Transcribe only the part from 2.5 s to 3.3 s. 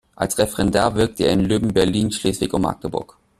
und Magdeburg.